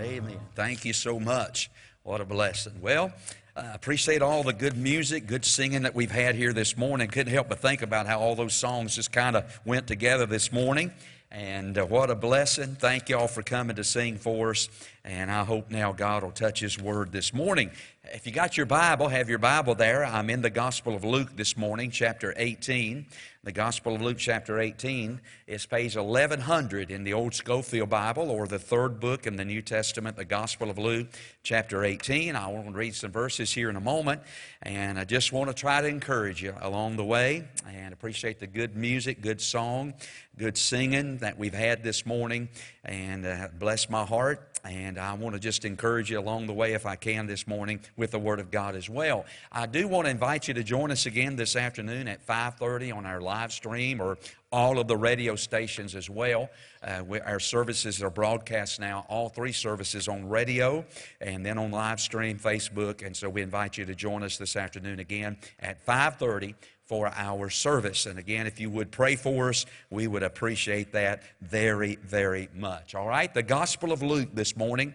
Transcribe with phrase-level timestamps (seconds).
[0.00, 0.38] Amen.
[0.54, 1.70] Thank you so much.
[2.02, 2.80] What a blessing.
[2.80, 3.12] Well,
[3.54, 7.08] I appreciate all the good music, good singing that we've had here this morning.
[7.08, 10.50] Couldn't help but think about how all those songs just kind of went together this
[10.50, 10.90] morning.
[11.30, 12.76] And uh, what a blessing.
[12.78, 14.68] Thank you all for coming to sing for us.
[15.04, 17.70] And I hope now God will touch His word this morning.
[18.10, 20.04] If you got your Bible, have your Bible there.
[20.04, 23.06] I'm in the Gospel of Luke this morning, chapter 18.
[23.44, 28.48] The Gospel of Luke, chapter 18, is page 1100 in the Old Scofield Bible, or
[28.48, 31.06] the third book in the New Testament, the Gospel of Luke,
[31.44, 32.34] chapter 18.
[32.34, 34.20] I want to read some verses here in a moment,
[34.62, 38.48] and I just want to try to encourage you along the way and appreciate the
[38.48, 39.94] good music, good song,
[40.36, 42.48] good singing that we've had this morning,
[42.84, 44.51] and uh, bless my heart.
[44.64, 47.80] And I want to just encourage you along the way, if I can, this morning
[47.96, 49.24] with the Word of God as well.
[49.50, 53.04] I do want to invite you to join us again this afternoon at 5:30 on
[53.04, 54.18] our live stream or
[54.52, 56.50] all of the radio stations as well.
[56.82, 60.84] Uh, we, our services are broadcast now, all three services on radio
[61.20, 63.04] and then on live stream, Facebook.
[63.04, 66.54] And so we invite you to join us this afternoon again at 5:30
[66.86, 68.06] for our service.
[68.06, 72.94] And again, if you would pray for us, we would appreciate that very, very much.
[72.94, 74.94] All right, the Gospel of Luke this morning,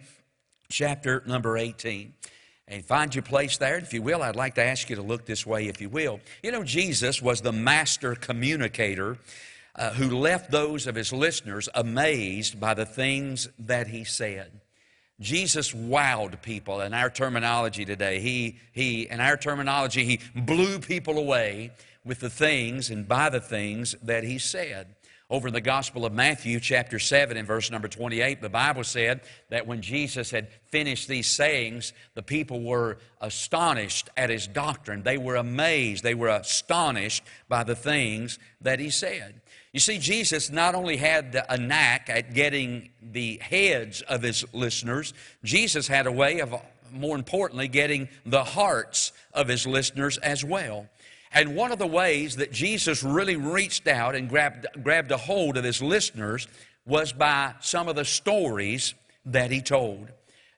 [0.70, 2.12] chapter number 18
[2.68, 3.78] and find your place there.
[3.78, 6.20] If you will, I'd like to ask you to look this way, if you will.
[6.42, 9.18] You know, Jesus was the master communicator
[9.74, 14.60] uh, who left those of his listeners amazed by the things that he said.
[15.20, 18.20] Jesus wowed people in our terminology today.
[18.20, 21.72] He, he, in our terminology, he blew people away
[22.04, 24.94] with the things and by the things that he said.
[25.30, 29.20] Over in the Gospel of Matthew, chapter 7, and verse number 28, the Bible said
[29.50, 35.02] that when Jesus had finished these sayings, the people were astonished at his doctrine.
[35.02, 36.02] They were amazed.
[36.02, 39.42] They were astonished by the things that he said.
[39.78, 45.14] You see, Jesus not only had a knack at getting the heads of his listeners,
[45.44, 46.52] Jesus had a way of,
[46.92, 50.88] more importantly, getting the hearts of his listeners as well.
[51.32, 55.56] And one of the ways that Jesus really reached out and grabbed, grabbed a hold
[55.56, 56.48] of his listeners
[56.84, 58.94] was by some of the stories
[59.26, 60.08] that he told.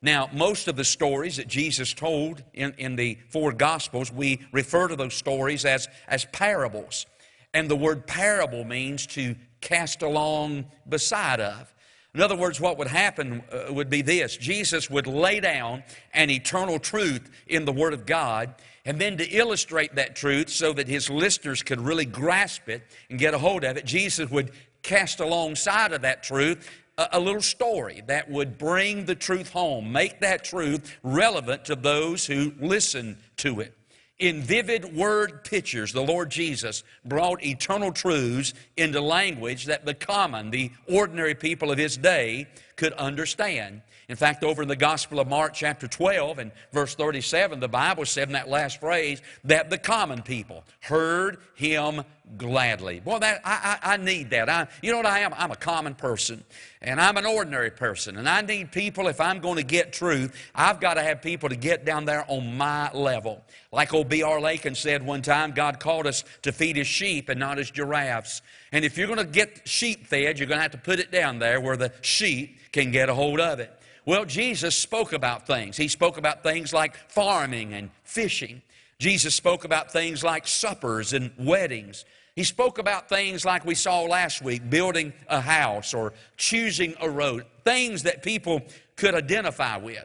[0.00, 4.88] Now, most of the stories that Jesus told in, in the four Gospels, we refer
[4.88, 7.04] to those stories as, as parables.
[7.52, 11.74] And the word parable means to cast along beside of.
[12.14, 16.30] In other words, what would happen uh, would be this Jesus would lay down an
[16.30, 20.88] eternal truth in the Word of God, and then to illustrate that truth so that
[20.88, 24.50] his listeners could really grasp it and get a hold of it, Jesus would
[24.82, 26.68] cast alongside of that truth
[26.98, 31.76] a, a little story that would bring the truth home, make that truth relevant to
[31.76, 33.76] those who listen to it.
[34.20, 40.50] In vivid word pictures, the Lord Jesus brought eternal truths into language that the common,
[40.50, 43.80] the ordinary people of his day could understand.
[44.10, 48.04] In fact, over in the Gospel of Mark, chapter 12, and verse 37, the Bible
[48.04, 52.02] said in that last phrase that the common people heard him
[52.36, 52.98] gladly.
[52.98, 54.48] Boy, that, I, I, I need that.
[54.48, 55.32] I, you know what I am?
[55.36, 56.42] I'm a common person,
[56.82, 60.36] and I'm an ordinary person, and I need people, if I'm going to get truth,
[60.56, 63.44] I've got to have people to get down there on my level.
[63.70, 64.40] Like old B.R.
[64.40, 68.42] Lakin said one time, God called us to feed his sheep and not his giraffes.
[68.72, 71.12] And if you're going to get sheep fed, you're going to have to put it
[71.12, 73.76] down there where the sheep can get a hold of it.
[74.06, 75.76] Well, Jesus spoke about things.
[75.76, 78.62] He spoke about things like farming and fishing.
[78.98, 82.04] Jesus spoke about things like suppers and weddings.
[82.36, 87.10] He spoke about things like we saw last week building a house or choosing a
[87.10, 88.62] road, things that people
[88.96, 90.04] could identify with.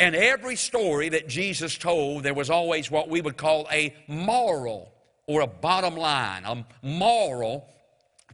[0.00, 4.92] And every story that Jesus told, there was always what we would call a moral
[5.26, 7.68] or a bottom line, a moral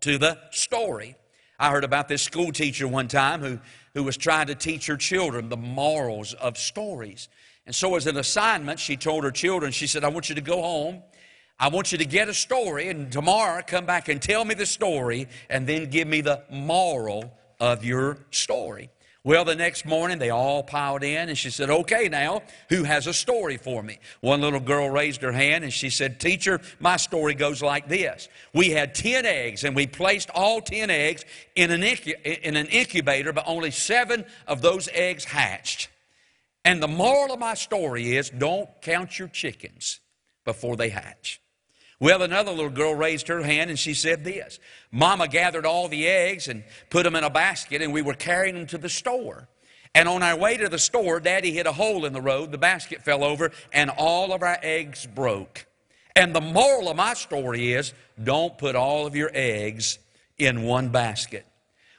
[0.00, 1.16] to the story.
[1.58, 3.58] I heard about this school teacher one time who
[3.94, 7.28] who was trying to teach her children the morals of stories.
[7.66, 10.40] And so, as an assignment, she told her children, she said, I want you to
[10.40, 11.02] go home.
[11.58, 14.66] I want you to get a story, and tomorrow come back and tell me the
[14.66, 18.90] story, and then give me the moral of your story.
[19.26, 23.06] Well, the next morning they all piled in, and she said, Okay, now, who has
[23.06, 23.98] a story for me?
[24.20, 28.28] One little girl raised her hand and she said, Teacher, my story goes like this.
[28.52, 31.24] We had 10 eggs, and we placed all 10 eggs
[31.56, 35.88] in an, in an incubator, but only seven of those eggs hatched.
[36.62, 40.00] And the moral of my story is don't count your chickens
[40.44, 41.40] before they hatch.
[42.00, 44.58] Well, another little girl raised her hand and she said this
[44.90, 48.54] Mama gathered all the eggs and put them in a basket, and we were carrying
[48.54, 49.48] them to the store.
[49.94, 52.58] And on our way to the store, Daddy hit a hole in the road, the
[52.58, 55.66] basket fell over, and all of our eggs broke.
[56.16, 57.92] And the moral of my story is
[58.22, 59.98] don't put all of your eggs
[60.36, 61.46] in one basket.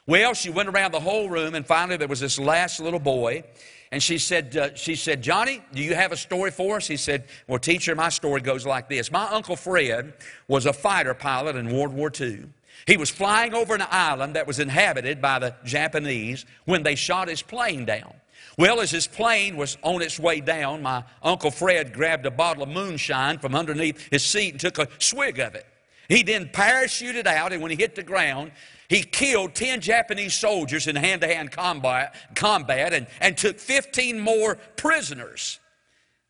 [0.06, 3.44] Well, she went around the whole room, and finally there was this last little boy.
[3.92, 6.86] And she said, uh, she said, Johnny, do you have a story for us?
[6.86, 9.12] He said, Well, teacher, my story goes like this.
[9.12, 10.14] My Uncle Fred
[10.48, 12.46] was a fighter pilot in World War II.
[12.86, 17.28] He was flying over an island that was inhabited by the Japanese when they shot
[17.28, 18.14] his plane down.
[18.58, 22.62] Well, as his plane was on its way down, my Uncle Fred grabbed a bottle
[22.62, 25.66] of moonshine from underneath his seat and took a swig of it.
[26.08, 28.52] He then parachuted out, and when he hit the ground,
[28.88, 34.20] he killed 10 Japanese soldiers in hand to hand combat, combat and, and took 15
[34.20, 35.58] more prisoners.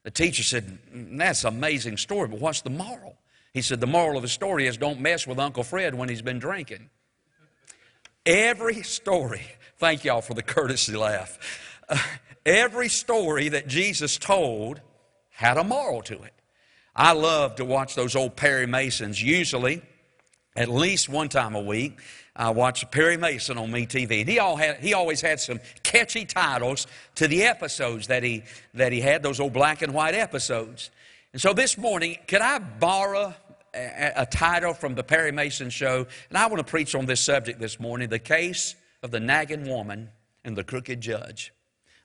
[0.04, 3.16] The teacher said, That's an amazing story, but what's the moral?
[3.52, 6.22] He said, The moral of the story is don't mess with Uncle Fred when he's
[6.22, 6.90] been drinking.
[8.24, 9.42] Every story,
[9.78, 11.38] thank y'all for the courtesy laugh.
[11.88, 11.98] Uh,
[12.46, 14.80] every story that Jesus told
[15.30, 16.32] had a moral to it.
[16.94, 19.82] I love to watch those old Perry Masons, usually
[20.56, 22.00] at least one time a week.
[22.36, 26.26] I watched Perry Mason on MeTV, and he, all had, he always had some catchy
[26.26, 28.44] titles to the episodes that he,
[28.74, 30.90] that he had, those old black and white episodes.
[31.32, 33.34] And so this morning, could I borrow
[33.74, 36.06] a, a title from the Perry Mason show?
[36.28, 39.66] And I want to preach on this subject this morning the case of the nagging
[39.66, 40.10] woman
[40.44, 41.52] and the crooked judge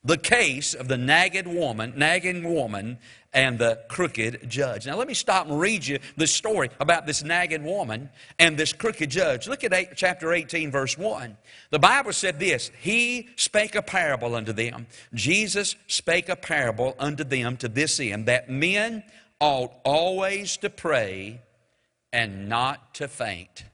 [0.04, 2.98] the case of the nagging woman, nagging woman
[3.32, 4.86] and the crooked judge.
[4.86, 8.72] Now let me stop and read you the story about this nagging woman and this
[8.72, 9.46] crooked judge.
[9.46, 11.36] Look at eight, chapter 18 verse 1.
[11.70, 14.86] The Bible said this, he spake a parable unto them.
[15.14, 19.04] Jesus spake a parable unto them to this end that men
[19.40, 21.40] ought always to pray
[22.12, 23.64] and not to faint.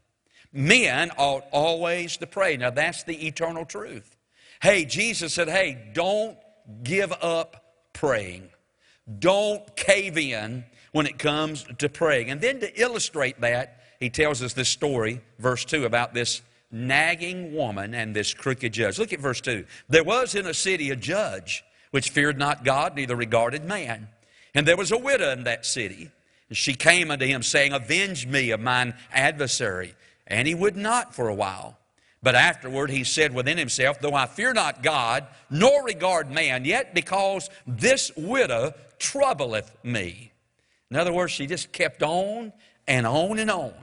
[0.53, 2.57] Men ought always to pray.
[2.57, 4.18] Now that's the eternal truth.
[4.61, 6.37] Hey, Jesus said, hey, don't
[6.83, 8.49] give up praying.
[9.19, 12.31] Don't cave in when it comes to praying.
[12.31, 17.55] And then to illustrate that, he tells us this story, verse 2, about this nagging
[17.55, 18.99] woman and this crooked judge.
[18.99, 19.65] Look at verse 2.
[19.89, 24.09] There was in a city a judge which feared not God, neither regarded man.
[24.55, 26.11] And there was a widow in that city.
[26.49, 29.95] And she came unto him, saying, Avenge me of mine adversary.
[30.27, 31.79] And he would not for a while.
[32.23, 36.95] But afterward he said within himself, Though I fear not God, nor regard man, yet
[36.95, 40.33] because this widow troubleth me.
[40.91, 42.53] In other words, she just kept on
[42.87, 43.75] and on and on.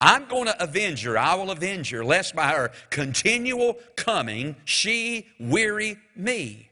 [0.00, 1.16] I'm going to avenge her.
[1.16, 6.70] I will avenge her, lest by her continual coming she weary me.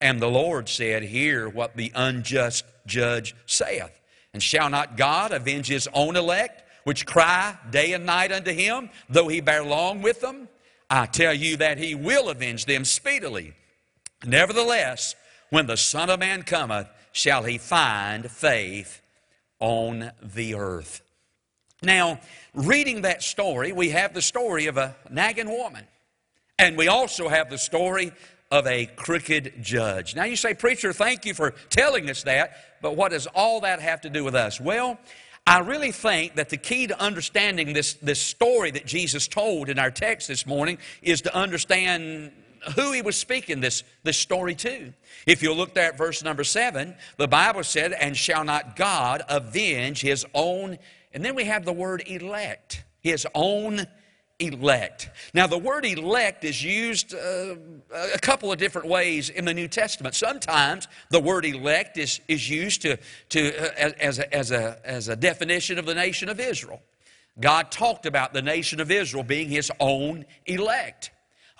[0.00, 4.00] And the Lord said, Hear what the unjust judge saith.
[4.32, 6.62] And shall not God avenge his own elect?
[6.90, 10.48] Which cry day and night unto him, though he bear long with them?
[10.90, 13.54] I tell you that he will avenge them speedily.
[14.26, 15.14] Nevertheless,
[15.50, 19.00] when the Son of Man cometh, shall he find faith
[19.60, 21.00] on the earth.
[21.80, 22.18] Now,
[22.54, 25.84] reading that story, we have the story of a nagging woman.
[26.58, 28.10] And we also have the story
[28.50, 30.16] of a crooked judge.
[30.16, 33.78] Now, you say, Preacher, thank you for telling us that, but what does all that
[33.78, 34.60] have to do with us?
[34.60, 34.98] Well,
[35.50, 39.80] I really think that the key to understanding this, this story that Jesus told in
[39.80, 42.30] our text this morning is to understand
[42.76, 44.92] who he was speaking this, this story to.
[45.26, 49.22] If you look there at verse number seven, the Bible said, And shall not God
[49.28, 50.78] avenge his own,
[51.12, 53.88] and then we have the word elect, his own
[54.40, 55.10] elect.
[55.34, 57.56] Now, the word elect is used uh,
[57.92, 60.14] a couple of different ways in the New Testament.
[60.14, 62.98] Sometimes the word elect is, is used to,
[63.30, 66.80] to, uh, as, a, as, a, as a definition of the nation of Israel.
[67.38, 71.10] God talked about the nation of Israel being his own elect.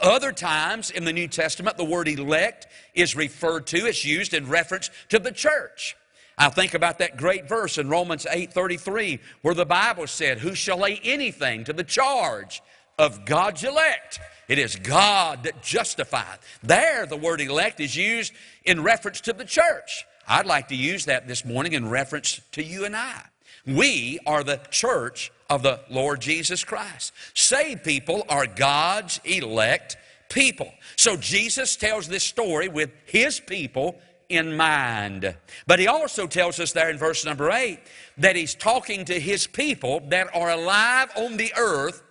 [0.01, 4.49] Other times in the New Testament, the word elect is referred to, it's used in
[4.49, 5.97] reference to the church.
[6.41, 10.79] I think about that great verse in Romans 8:33 where the Bible said, "Who shall
[10.79, 12.63] lay anything to the charge
[12.99, 14.19] of God's elect?"
[14.49, 16.41] It is God that justifieth.
[16.63, 18.33] There the word elect is used
[18.65, 20.07] in reference to the church.
[20.27, 23.23] I'd like to use that this morning in reference to you and I.
[23.67, 27.13] We are the church of the Lord Jesus Christ.
[27.35, 29.99] Saved people are God's elect
[30.31, 30.73] people.
[30.97, 35.37] So Jesus tells this story with his people in mind.
[35.67, 37.79] But he also tells us there in verse number 8
[38.19, 42.03] that he's talking to his people that are alive on the earth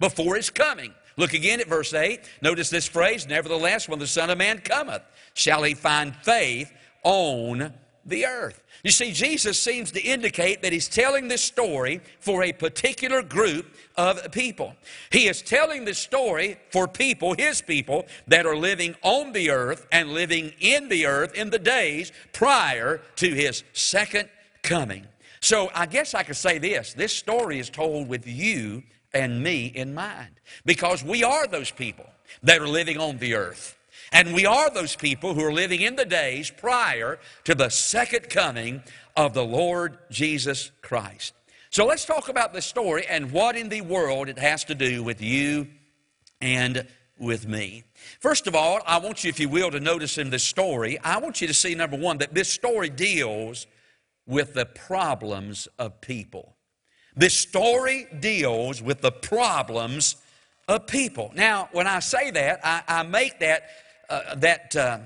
[0.00, 0.92] before his coming.
[1.16, 2.20] Look again at verse 8.
[2.42, 5.02] Notice this phrase, nevertheless, when the Son of Man cometh,
[5.34, 7.72] shall he find faith on
[8.04, 8.62] the earth.
[8.84, 13.66] You see, Jesus seems to indicate that he's telling this story for a particular group
[13.96, 14.76] of people.
[15.10, 19.86] He is telling this story for people, his people, that are living on the earth
[19.90, 24.28] and living in the earth in the days prior to his second
[24.62, 25.06] coming.
[25.40, 28.82] So I guess I could say this this story is told with you
[29.12, 32.06] and me in mind because we are those people
[32.42, 33.77] that are living on the earth.
[34.12, 38.30] And we are those people who are living in the days prior to the second
[38.30, 38.82] coming
[39.16, 41.34] of the Lord Jesus Christ.
[41.70, 45.02] So let's talk about this story and what in the world it has to do
[45.02, 45.68] with you
[46.40, 46.86] and
[47.18, 47.84] with me.
[48.20, 51.18] First of all, I want you, if you will, to notice in this story, I
[51.18, 53.66] want you to see, number one, that this story deals
[54.26, 56.54] with the problems of people.
[57.16, 60.16] This story deals with the problems
[60.68, 61.32] of people.
[61.34, 63.64] Now, when I say that, I, I make that,
[64.08, 64.98] uh, that, uh,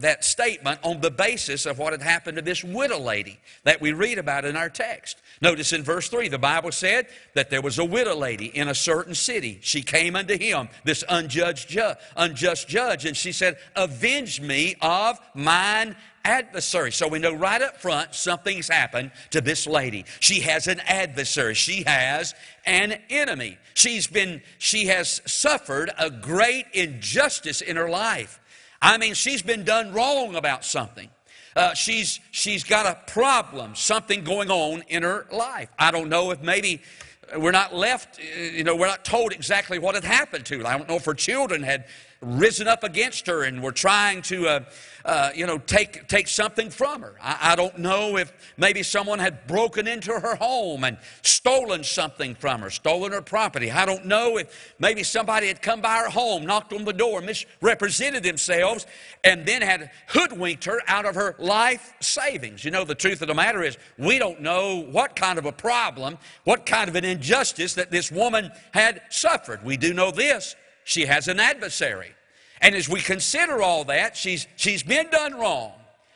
[0.00, 3.92] that statement on the basis of what had happened to this widow lady that we
[3.92, 5.20] read about in our text.
[5.40, 8.74] Notice in verse 3, the Bible said that there was a widow lady in a
[8.74, 9.58] certain city.
[9.62, 15.18] She came unto him, this unjudged ju- unjust judge, and she said, Avenge me of
[15.34, 16.90] mine adversary.
[16.90, 20.04] So we know right up front something's happened to this lady.
[20.20, 21.54] She has an adversary.
[21.54, 22.34] She has
[22.64, 23.58] an enemy.
[23.74, 28.40] She's been, she has suffered a great injustice in her life.
[28.84, 31.08] I mean, she's been done wrong about something.
[31.56, 35.70] Uh, she's, she's got a problem, something going on in her life.
[35.78, 36.82] I don't know if maybe
[37.34, 40.66] we're not left, uh, you know, we're not told exactly what had happened to her.
[40.66, 41.86] I don't know if her children had
[42.24, 44.60] risen up against her and were trying to, uh,
[45.04, 47.14] uh, you know, take, take something from her.
[47.20, 52.34] I, I, don't know if maybe someone had broken into her home and stolen something
[52.34, 53.70] from her, stolen her property.
[53.70, 57.20] I don't know if maybe somebody had come by her home, knocked on the door,
[57.20, 58.86] misrepresented themselves,
[59.22, 62.64] and then had hoodwinked her out of her life savings.
[62.64, 65.52] You know, the truth of the matter is, we don't know what kind of a
[65.52, 69.62] problem, what kind of an injustice that this woman had suffered.
[69.64, 72.13] We do know this she has an adversary.
[72.64, 75.72] And as we consider all that, she's, she's been done wrong.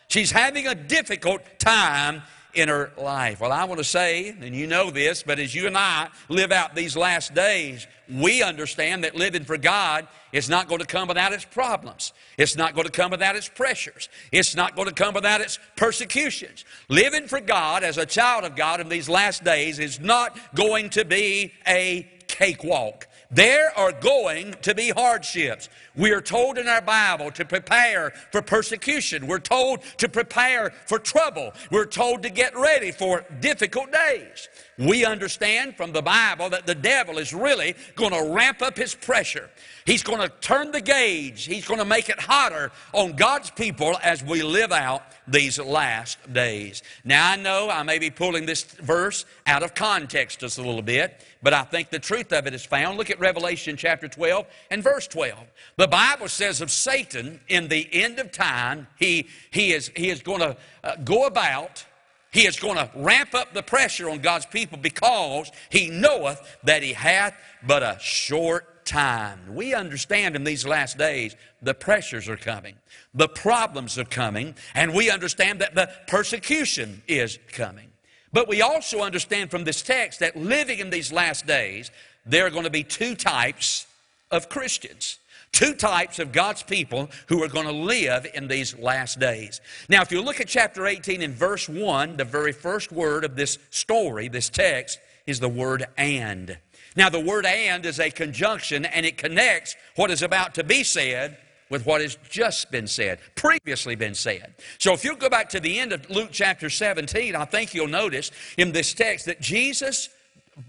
[0.08, 2.22] She's having a difficult time
[2.54, 3.42] in her life.
[3.42, 6.50] Well, I want to say, and you know this, but as you and I live
[6.50, 11.06] out these last days, we understand that living for God is not going to come
[11.06, 12.14] without its problems.
[12.38, 14.08] It's not going to come without its pressures.
[14.32, 16.64] It's not going to come without its persecutions.
[16.88, 20.88] Living for God as a child of God in these last days is not going
[20.90, 23.06] to be a cakewalk.
[23.30, 25.68] There are going to be hardships.
[25.94, 29.26] We are told in our Bible to prepare for persecution.
[29.26, 31.52] We're told to prepare for trouble.
[31.70, 34.48] We're told to get ready for difficult days.
[34.78, 38.94] We understand from the Bible that the devil is really going to ramp up his
[38.94, 39.50] pressure.
[39.88, 41.46] He's going to turn the gauge.
[41.46, 46.30] He's going to make it hotter on God's people as we live out these last
[46.30, 46.82] days.
[47.04, 50.82] Now, I know I may be pulling this verse out of context just a little
[50.82, 52.98] bit, but I think the truth of it is found.
[52.98, 55.38] Look at Revelation chapter 12 and verse 12.
[55.78, 60.20] The Bible says of Satan in the end of time, he, he, is, he is
[60.20, 60.54] going to
[60.84, 61.86] uh, go about
[62.30, 66.82] he is going to ramp up the pressure on God's people because he knoweth that
[66.82, 67.34] he hath
[67.66, 69.54] but a short time.
[69.54, 72.76] We understand in these last days the pressures are coming,
[73.14, 77.90] the problems are coming, and we understand that the persecution is coming.
[78.32, 81.90] But we also understand from this text that living in these last days,
[82.26, 83.86] there are going to be two types
[84.30, 85.18] of Christians.
[85.50, 89.62] Two types of God's people who are going to live in these last days.
[89.88, 93.34] Now, if you look at chapter 18 in verse 1, the very first word of
[93.34, 96.58] this story, this text, is the word and.
[96.96, 100.84] Now, the word and is a conjunction and it connects what is about to be
[100.84, 101.38] said
[101.70, 104.54] with what has just been said, previously been said.
[104.78, 107.88] So if you go back to the end of Luke chapter 17, I think you'll
[107.88, 110.08] notice in this text that Jesus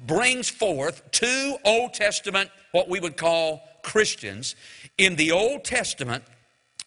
[0.06, 4.56] brings forth two Old Testament, what we would call Christians
[4.98, 6.24] in the Old Testament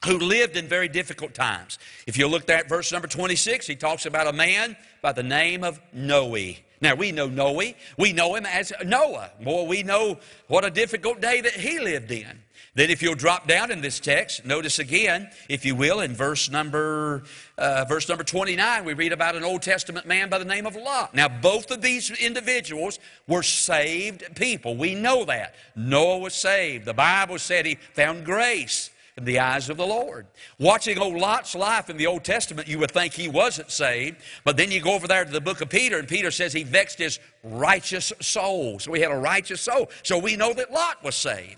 [0.04, 1.78] who lived in very difficult times.
[2.06, 5.62] If you look at verse number 26, he talks about a man by the name
[5.62, 6.36] of Noe.
[6.82, 7.62] Now, we know Noe.
[7.96, 9.30] We know him as Noah.
[9.40, 12.42] Boy, we know what a difficult day that he lived in.
[12.74, 16.50] Then, if you'll drop down in this text, notice again, if you will, in verse
[16.50, 17.22] number
[17.56, 20.74] uh, verse number 29, we read about an Old Testament man by the name of
[20.74, 21.14] Lot.
[21.14, 22.98] Now, both of these individuals
[23.28, 24.76] were saved people.
[24.76, 25.54] We know that.
[25.76, 26.86] Noah was saved.
[26.86, 30.26] The Bible said he found grace in the eyes of the Lord.
[30.58, 34.56] Watching old Lot's life in the Old Testament, you would think he wasn't saved, but
[34.56, 36.98] then you go over there to the book of Peter, and Peter says he vexed
[36.98, 38.78] his righteous soul.
[38.78, 39.90] So he had a righteous soul.
[40.02, 41.56] So we know that Lot was saved.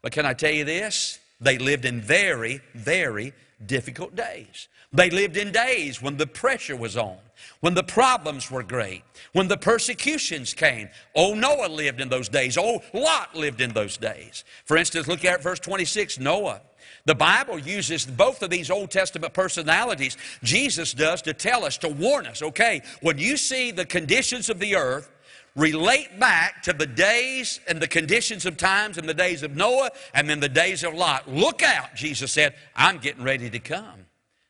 [0.00, 1.18] But can I tell you this?
[1.40, 3.32] They lived in very, very
[3.66, 4.68] difficult days.
[4.92, 7.18] They lived in days when the pressure was on,
[7.60, 10.88] when the problems were great, when the persecutions came.
[11.14, 12.58] Oh, Noah lived in those days.
[12.58, 14.44] Oh, Lot lived in those days.
[14.64, 16.60] For instance, look at verse 26 Noah.
[17.06, 21.88] The Bible uses both of these Old Testament personalities, Jesus does, to tell us, to
[21.88, 25.10] warn us, okay, when you see the conditions of the earth
[25.56, 29.90] relate back to the days and the conditions of times and the days of Noah
[30.12, 31.30] and then the days of Lot.
[31.30, 34.06] Look out, Jesus said, I'm getting ready to come.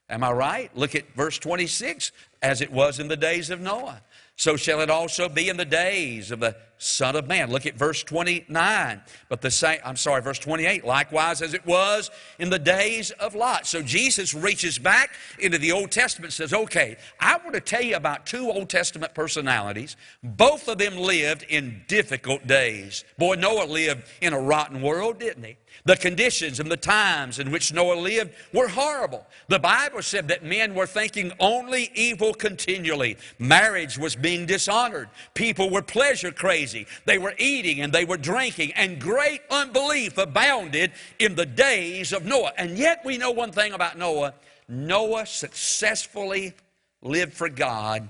[0.08, 0.76] Am I right?
[0.76, 2.12] Look at verse 26
[2.44, 4.02] as it was in the days of Noah.
[4.36, 7.50] So shall it also be in the days of the Son of Man.
[7.50, 9.00] Look at verse 29.
[9.28, 10.84] But the same, I'm sorry, verse 28.
[10.84, 13.66] Likewise as it was in the days of Lot.
[13.66, 17.96] So Jesus reaches back into the Old Testament says, okay, I want to tell you
[17.96, 19.96] about two Old Testament personalities.
[20.22, 23.04] Both of them lived in difficult days.
[23.18, 25.56] Boy, Noah lived in a rotten world, didn't he?
[25.84, 29.26] The conditions and the times in which Noah lived were horrible.
[29.48, 33.16] The Bible said that men were thinking only evil continually.
[33.38, 35.08] Marriage was being dishonored.
[35.34, 36.63] People were pleasure crazy.
[37.04, 42.24] They were eating and they were drinking, and great unbelief abounded in the days of
[42.24, 42.52] Noah.
[42.56, 44.34] And yet, we know one thing about Noah
[44.68, 46.54] Noah successfully
[47.02, 48.08] lived for God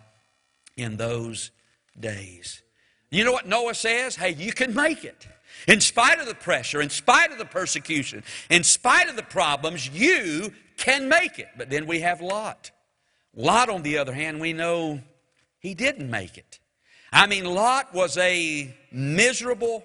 [0.76, 1.50] in those
[1.98, 2.62] days.
[3.10, 4.16] You know what Noah says?
[4.16, 5.26] Hey, you can make it.
[5.66, 9.88] In spite of the pressure, in spite of the persecution, in spite of the problems,
[9.88, 11.48] you can make it.
[11.56, 12.70] But then we have Lot.
[13.34, 15.00] Lot, on the other hand, we know
[15.58, 16.58] he didn't make it.
[17.14, 19.84] I mean, Lot was a miserable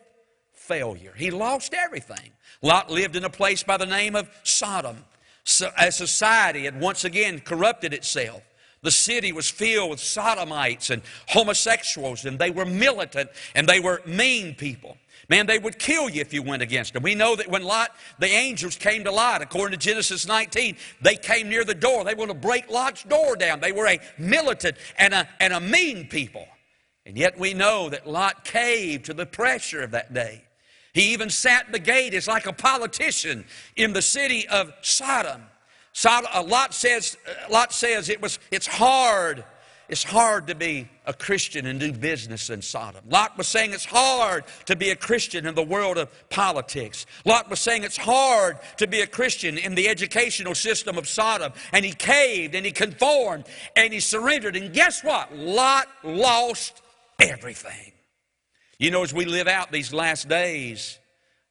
[0.53, 1.13] failure.
[1.15, 2.31] He lost everything.
[2.63, 5.05] Lot lived in a place by the name of Sodom.
[5.43, 8.41] So a society had once again corrupted itself.
[8.81, 14.01] The city was filled with sodomites and homosexuals, and they were militant and they were
[14.07, 14.97] mean people.
[15.29, 17.03] Man, they would kill you if you went against them.
[17.03, 21.15] We know that when Lot, the angels came to Lot, according to Genesis 19, they
[21.15, 22.03] came near the door.
[22.03, 23.59] They wanted to break Lot's door down.
[23.59, 26.47] They were a militant and a, and a mean people.
[27.09, 30.43] And yet we know that Lot caved to the pressure of that day.
[30.93, 35.41] He even sat at the gate as like a politician in the city of Sodom.
[35.91, 39.43] Sodom uh, Lot says, uh, Lot says it was, it's hard
[39.87, 43.03] it's hard to be a Christian and do business in Sodom.
[43.09, 47.07] Lot was saying it's hard to be a Christian in the world of politics.
[47.25, 51.53] Lot was saying it's hard to be a Christian in the educational system of Sodom.
[51.73, 54.55] And he caved and he conformed and he surrendered.
[54.55, 55.35] And guess what?
[55.35, 56.83] Lot lost
[57.19, 57.93] everything.
[58.77, 60.99] You know, as we live out these last days,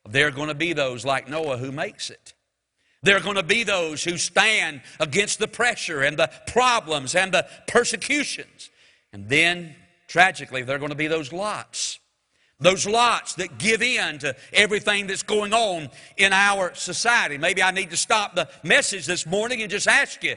[0.09, 2.35] there are going to be those like Noah who makes it.
[3.03, 7.33] There are going to be those who stand against the pressure and the problems and
[7.33, 8.71] the persecutions.
[9.13, 9.77] And then,
[10.09, 12.01] tragically, there are going to be those lots.
[12.61, 17.39] Those lots that give in to everything that's going on in our society.
[17.39, 20.35] Maybe I need to stop the message this morning and just ask you,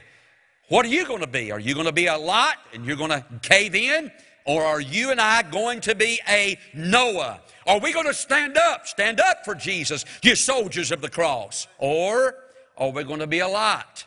[0.69, 1.51] what are you going to be?
[1.51, 4.11] Are you going to be a lot and you're going to cave in?
[4.45, 7.41] Or are you and I going to be a Noah?
[7.67, 8.87] Are we going to stand up?
[8.87, 11.67] Stand up for Jesus, you soldiers of the cross.
[11.77, 12.35] Or
[12.77, 14.05] are we going to be a lot?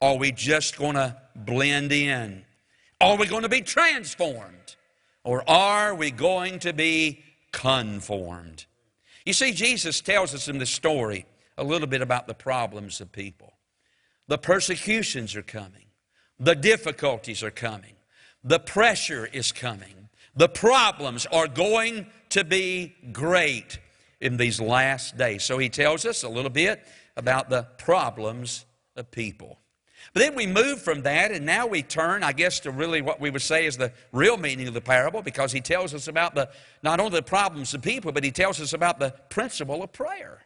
[0.00, 2.44] Are we just going to blend in?
[3.00, 4.76] Are we going to be transformed?
[5.24, 7.22] Or are we going to be
[7.52, 8.66] conformed?
[9.24, 13.12] You see, Jesus tells us in this story a little bit about the problems of
[13.12, 13.52] people.
[14.26, 15.86] The persecutions are coming,
[16.40, 17.94] the difficulties are coming,
[18.44, 23.78] the pressure is coming, the problems are going to be great
[24.20, 25.42] in these last days.
[25.42, 28.64] So he tells us a little bit about the problems
[28.96, 29.58] of people.
[30.14, 33.20] But then we move from that, and now we turn, I guess, to really what
[33.20, 36.34] we would say is the real meaning of the parable, because he tells us about
[36.34, 36.50] the
[36.82, 40.44] not only the problems of people, but he tells us about the principle of prayer.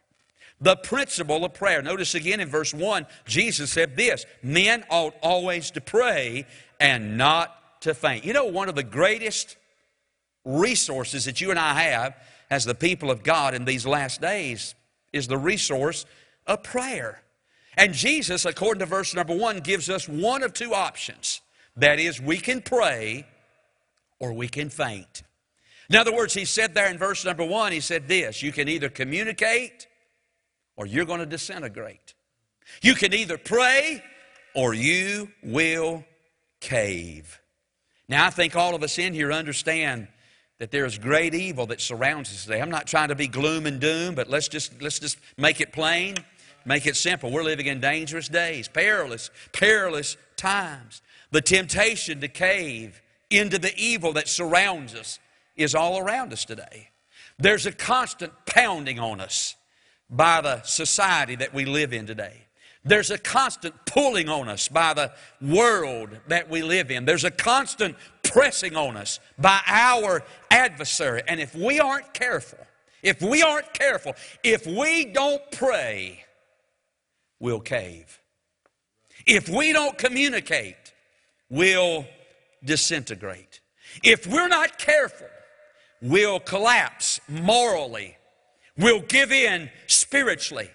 [0.61, 1.81] The principle of prayer.
[1.81, 6.45] Notice again in verse 1, Jesus said this Men ought always to pray
[6.79, 7.53] and not
[7.87, 8.23] to faint.
[8.23, 9.57] You know, one of the greatest
[10.45, 12.15] resources that you and I have
[12.49, 14.75] as the people of God in these last days
[15.11, 16.05] is the resource
[16.45, 17.21] of prayer.
[17.75, 21.41] And Jesus, according to verse number one, gives us one of two options.
[21.75, 23.27] That is, we can pray
[24.19, 25.23] or we can faint.
[25.89, 28.67] In other words, he said there in verse number one, he said this you can
[28.67, 29.87] either communicate
[30.75, 32.13] or you're going to disintegrate.
[32.81, 34.03] You can either pray
[34.55, 36.03] or you will
[36.59, 37.39] cave.
[38.09, 40.07] Now, I think all of us in here understand
[40.59, 42.61] that there is great evil that surrounds us today.
[42.61, 45.71] I'm not trying to be gloom and doom, but let's just, let's just make it
[45.71, 46.15] plain.
[46.65, 47.31] Make it simple.
[47.31, 51.01] We're living in dangerous days, perilous, perilous times.
[51.31, 55.19] The temptation to cave into the evil that surrounds us
[55.55, 56.89] is all around us today.
[57.39, 59.55] There's a constant pounding on us
[60.09, 62.46] by the society that we live in today.
[62.87, 67.05] There's a constant pulling on us by the world that we live in.
[67.05, 71.21] There's a constant pressing on us by our adversary.
[71.27, 72.59] And if we aren't careful,
[73.03, 76.23] if we aren't careful, if we don't pray,
[77.39, 78.19] we'll cave.
[79.25, 80.93] If we don't communicate,
[81.49, 82.05] we'll
[82.63, 83.59] disintegrate.
[84.03, 85.27] If we're not careful,
[86.01, 88.17] we'll collapse morally,
[88.77, 90.69] We'll give in spiritually.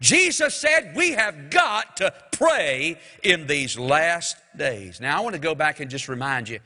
[0.00, 5.00] Jesus said we have got to pray in these last days.
[5.00, 6.60] Now, I want to go back and just remind you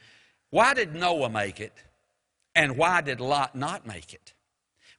[0.51, 1.73] why did Noah make it
[2.57, 4.33] and why did Lot not make it?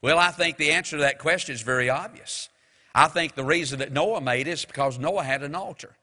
[0.02, 2.50] Well, I think the answer to that question is very obvious.
[2.96, 5.96] I think the reason that Noah made it is because Noah had an altar.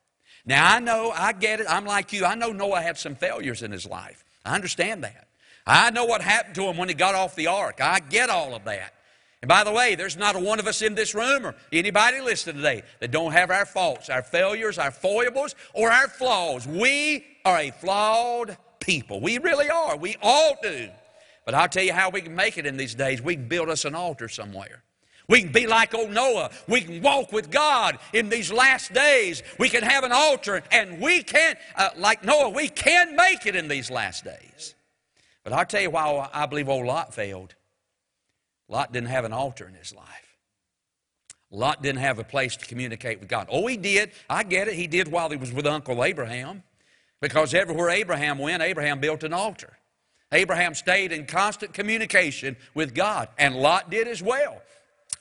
[0.45, 1.67] Now, I know, I get it.
[1.69, 2.25] I'm like you.
[2.25, 4.25] I know Noah had some failures in his life.
[4.45, 5.29] I understand that.
[5.67, 7.81] I know what happened to him when he got off the ark.
[7.83, 8.95] I get all of that.
[9.41, 12.21] And by the way, there's not a one of us in this room or anybody
[12.21, 16.67] listening today that don't have our faults, our failures, our foibles, or our flaws.
[16.67, 19.21] We are a flawed people.
[19.21, 19.97] We really are.
[19.97, 20.89] We all do.
[21.45, 23.23] But I'll tell you how we can make it in these days.
[23.23, 24.83] We can build us an altar somewhere.
[25.29, 26.51] We can be like old Noah.
[26.67, 29.43] We can walk with God in these last days.
[29.59, 33.55] We can have an altar, and we can, uh, like Noah, we can make it
[33.55, 34.75] in these last days.
[35.45, 37.55] But I'll tell you why I believe old Lot failed.
[38.69, 40.37] Lot didn't have an altar in his life.
[41.51, 43.49] Lot didn't have a place to communicate with God.
[43.51, 44.11] Oh, he did.
[44.29, 44.75] I get it.
[44.75, 46.63] He did while he was with Uncle Abraham.
[47.21, 49.77] Because everywhere Abraham went, Abraham built an altar.
[50.31, 54.61] Abraham stayed in constant communication with God, and Lot did as well.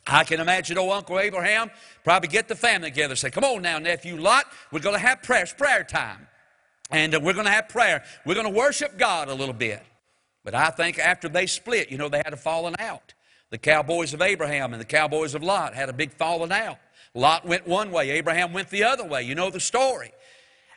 [0.06, 1.72] I can imagine old Uncle Abraham
[2.04, 5.06] probably get the family together and say, Come on now, nephew Lot, we're going to
[5.06, 6.28] have prayer, prayer time.
[6.90, 8.04] And uh, we're going to have prayer.
[8.26, 9.84] We're going to worship God a little bit.
[10.46, 13.14] But I think after they split, you know, they had a falling out.
[13.50, 16.80] The cowboys of Abraham and the cowboys of Lot had a big falling out.
[17.14, 19.24] Lot went one way, Abraham went the other way.
[19.24, 20.12] You know the story.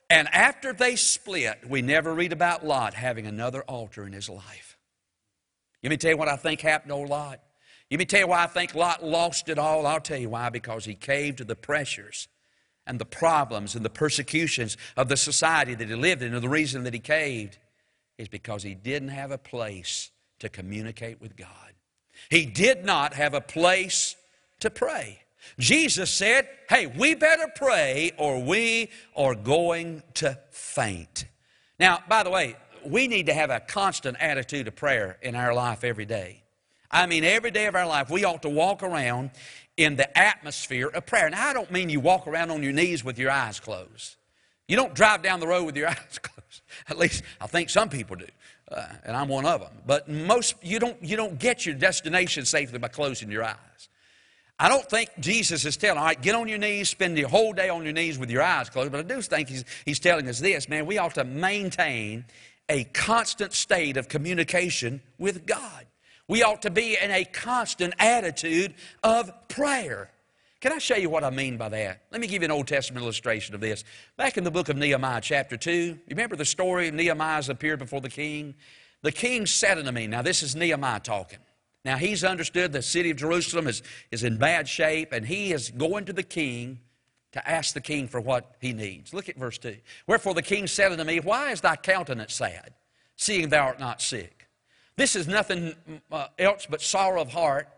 [0.09, 4.77] And after they split, we never read about Lot having another altar in his life.
[5.83, 7.41] Let me tell you what I think happened to Lot.
[7.91, 9.87] Let me tell you why I think Lot lost it all.
[9.87, 10.49] I'll tell you why.
[10.51, 12.29] Because he caved to the pressures
[12.87, 16.35] and the problems and the persecutions of the society that he lived in.
[16.35, 17.59] And the reason that he caved
[18.19, 21.70] is because he didn't have a place to communicate with God.
[22.29, 24.17] He did not have a place
[24.61, 25.23] to pray.
[25.59, 31.25] Jesus said, Hey, we better pray or we are going to faint.
[31.79, 35.55] Now, by the way, we need to have a constant attitude of prayer in our
[35.55, 36.43] life every day.
[36.91, 39.31] I mean, every day of our life, we ought to walk around
[39.77, 41.31] in the atmosphere of prayer.
[41.31, 44.17] Now, I don't mean you walk around on your knees with your eyes closed.
[44.67, 46.63] You don't drive down the road with your eyes closed.
[46.89, 48.27] At least I think some people do,
[48.71, 49.73] uh, and I'm one of them.
[49.87, 53.57] But most, you don't, you don't get your destination safely by closing your eyes.
[54.59, 57.55] I don't think Jesus is telling, all right, get on your knees, spend the whole
[57.55, 60.29] day on your knees with your eyes closed, but I do think he's, he's telling
[60.29, 62.27] us this, man, we ought to maintain
[62.69, 65.87] a constant state of communication with God.
[66.29, 70.11] We ought to be in a constant attitude of prayer.
[70.61, 72.03] Can I show you what I mean by that?
[72.11, 73.83] Let me give you an Old Testament illustration of this.
[74.19, 76.91] Back in the book of Nehemiah, chapter 2, you remember the story?
[76.91, 78.55] Nehemiah's appeared before the king.
[79.01, 81.39] The king said unto me, now this is Nehemiah talking.
[81.83, 85.71] Now, he's understood the city of Jerusalem is, is in bad shape, and he is
[85.71, 86.81] going to the king
[87.33, 89.15] to ask the king for what he needs.
[89.15, 89.77] Look at verse 2.
[90.07, 92.75] Wherefore the king said unto me, Why is thy countenance sad,
[93.17, 94.49] seeing thou art not sick?
[94.97, 95.75] This is nothing
[96.13, 97.69] uh, else but sorrow of heart.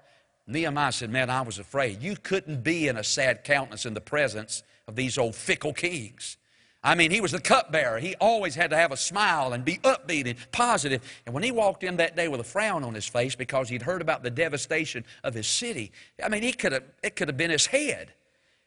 [0.46, 2.02] Nehemiah said, Man, I was afraid.
[2.02, 6.36] You couldn't be in a sad countenance in the presence of these old fickle kings.
[6.84, 8.00] I mean, he was the cupbearer.
[8.00, 11.00] He always had to have a smile and be upbeat and positive.
[11.26, 13.82] And when he walked in that day with a frown on his face because he'd
[13.82, 17.36] heard about the devastation of his city, I mean, he could have, it could have
[17.36, 18.12] been his head.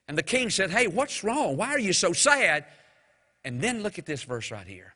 [0.07, 1.57] And the king said, Hey, what's wrong?
[1.57, 2.65] Why are you so sad?
[3.43, 4.95] And then look at this verse right here.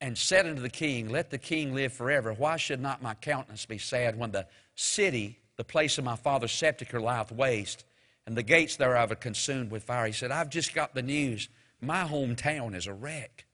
[0.00, 2.34] And said unto the king, Let the king live forever.
[2.34, 6.52] Why should not my countenance be sad when the city, the place of my father's
[6.52, 7.84] sepulchre, lieth waste,
[8.26, 10.06] and the gates thereof are consumed with fire?
[10.06, 11.48] He said, I've just got the news
[11.84, 13.44] my hometown is a wreck.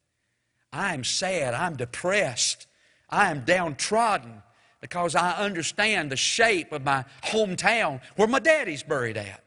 [0.73, 1.55] I'm sad.
[1.55, 2.67] I'm depressed.
[3.09, 4.43] I am downtrodden
[4.81, 9.45] because I understand the shape of my hometown where my daddy's buried at.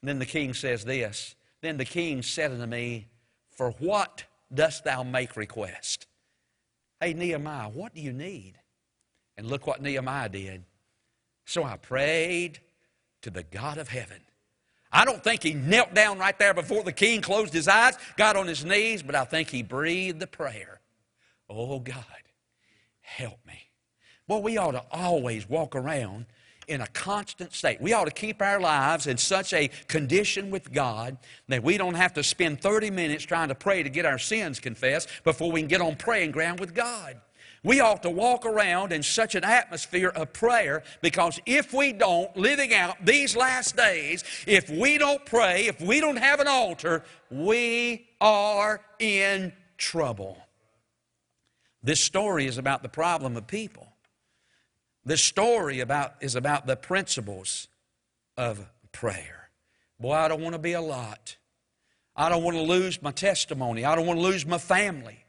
[0.00, 3.08] And then the king says this Then the king said unto me,
[3.50, 6.06] For what dost thou make request?
[7.00, 8.54] Hey, Nehemiah, what do you need?
[9.36, 10.64] And look what Nehemiah did.
[11.50, 12.60] So I prayed
[13.22, 14.20] to the God of heaven
[14.92, 18.34] I don't think he knelt down right there before the king, closed his eyes, got
[18.34, 20.80] on his knees, but I think he breathed the prayer
[21.48, 22.04] Oh God,
[23.00, 23.68] help me.
[24.28, 26.26] Well, we ought to always walk around
[26.68, 27.80] in a constant state.
[27.80, 31.94] We ought to keep our lives in such a condition with God that we don't
[31.94, 35.60] have to spend 30 minutes trying to pray to get our sins confessed before we
[35.60, 37.20] can get on praying ground with God.
[37.62, 42.34] We ought to walk around in such an atmosphere of prayer because if we don't,
[42.36, 47.04] living out these last days, if we don't pray, if we don't have an altar,
[47.30, 50.38] we are in trouble.
[51.82, 53.86] This story is about the problem of people.
[55.04, 57.68] This story about, is about the principles
[58.36, 59.50] of prayer.
[59.98, 61.36] Boy, I don't want to be a lot.
[62.16, 63.84] I don't want to lose my testimony.
[63.84, 65.24] I don't want to lose my family.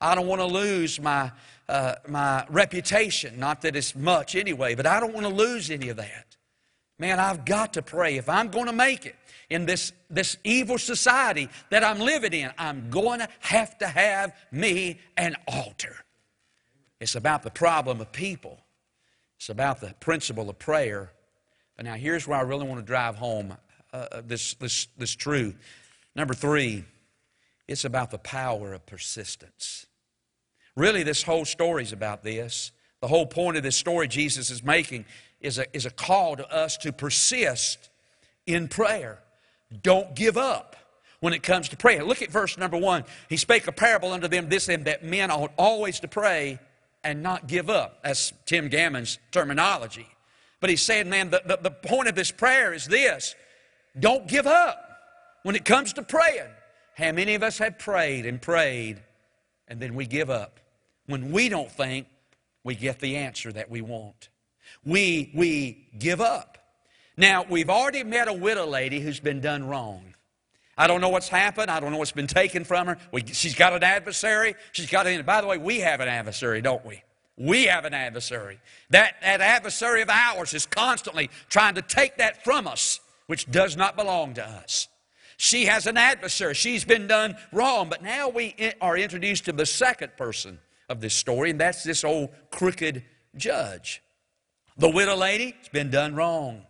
[0.00, 1.30] I don't want to lose my,
[1.68, 3.38] uh, my reputation.
[3.38, 6.36] Not that it's much anyway, but I don't want to lose any of that.
[6.98, 8.16] Man, I've got to pray.
[8.16, 9.16] If I'm going to make it
[9.50, 14.34] in this, this evil society that I'm living in, I'm going to have to have
[14.52, 15.96] me an altar.
[17.00, 18.58] It's about the problem of people,
[19.36, 21.10] it's about the principle of prayer.
[21.76, 23.56] But now, here's where I really want to drive home
[23.92, 25.56] uh, uh this, this, this truth.
[26.14, 26.84] Number three,
[27.68, 29.86] it's about the power of persistence.
[30.76, 32.72] Really, this whole story is about this.
[33.00, 35.04] The whole point of this story Jesus is making
[35.40, 37.90] is a, is a call to us to persist
[38.46, 39.18] in prayer.
[39.82, 40.76] Don't give up
[41.20, 42.04] when it comes to prayer.
[42.04, 43.04] Look at verse number one.
[43.28, 46.58] He spake a parable unto them, this and that men ought always to pray
[47.02, 48.02] and not give up.
[48.02, 50.08] That's Tim Gammons' terminology.
[50.60, 53.34] But he's saying, man, the, the, the point of this prayer is this
[53.98, 54.80] don't give up
[55.42, 56.50] when it comes to praying.
[56.96, 59.02] How many of us have prayed and prayed
[59.68, 60.60] and then we give up?
[61.06, 62.06] When we don't think
[62.62, 64.28] we get the answer that we want
[64.84, 66.58] we, we give up.
[67.16, 70.14] Now, we've already met a widow lady who's been done wrong.
[70.76, 71.70] I don't know what's happened.
[71.70, 72.98] I don't know what's been taken from her.
[73.12, 74.56] We, she's got an adversary.
[74.72, 77.02] She's got an, by the way, we have an adversary, don't we?
[77.36, 78.58] We have an adversary.
[78.90, 83.76] That, that adversary of ours is constantly trying to take that from us, which does
[83.76, 84.88] not belong to us.
[85.36, 86.54] She has an adversary.
[86.54, 87.88] She's been done wrong.
[87.88, 92.04] But now we are introduced to the second person of this story, and that's this
[92.04, 93.04] old crooked
[93.36, 94.02] judge.
[94.76, 96.62] The widow lady, it's been done wrong.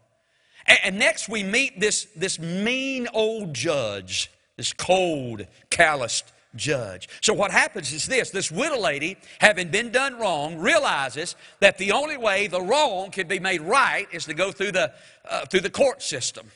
[0.66, 7.09] And, and next we meet this, this mean old judge, this cold, calloused judge.
[7.20, 11.92] So what happens is this this widow lady, having been done wrong, realizes that the
[11.92, 14.92] only way the wrong can be made right is to go through the,
[15.29, 16.46] uh, through the court system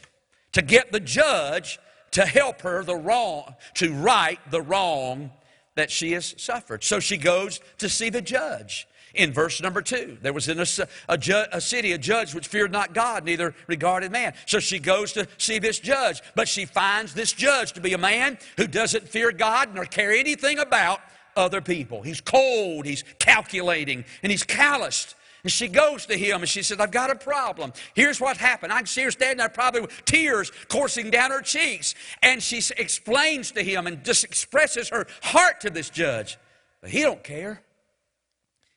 [0.52, 1.78] to get the judge
[2.12, 5.30] to help her the wrong, to right the wrong
[5.74, 6.82] that she has suffered.
[6.82, 10.18] So she goes to see the judge in verse number two.
[10.22, 10.66] There was in a,
[11.08, 14.34] a, ju- a, city a judge which feared not God, neither regarded man.
[14.46, 17.98] So she goes to see this judge, but she finds this judge to be a
[17.98, 21.00] man who doesn't fear God nor care anything about
[21.36, 22.02] other people.
[22.02, 25.14] He's cold, he's calculating, and he's calloused.
[25.44, 27.72] And she goes to him and she says, I've got a problem.
[27.94, 28.72] Here's what happened.
[28.72, 31.94] I can see her standing there probably with tears coursing down her cheeks.
[32.22, 36.38] And she explains to him and just expresses her heart to this judge.
[36.80, 37.62] But he don't care.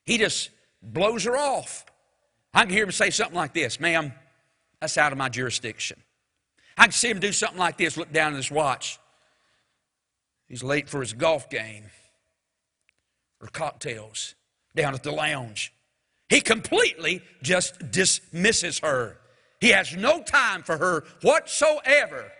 [0.04, 1.86] He just blows her off.
[2.54, 4.13] I can hear him say something like this Ma'am,
[4.80, 6.02] that's out of my jurisdiction.
[6.78, 9.00] I can see him do something like this, look down at his watch.
[10.47, 11.86] He's late for his golf game
[13.39, 14.36] or cocktails
[14.76, 15.74] down at the lounge.
[16.32, 19.17] He completely just dismisses her.
[19.60, 22.32] He has no time for her whatsoever.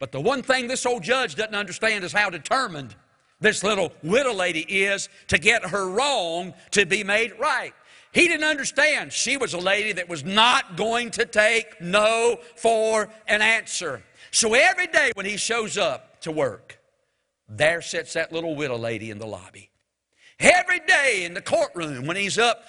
[0.00, 2.96] But the one thing this old judge doesn't understand is how determined
[3.38, 7.74] this little widow lady is to get her wrong to be made right.
[8.12, 13.10] He didn't understand she was a lady that was not going to take no for
[13.26, 14.02] an answer.
[14.30, 16.78] So every day when he shows up to work,
[17.46, 19.68] there sits that little widow lady in the lobby.
[20.40, 22.64] Every day in the courtroom when he's up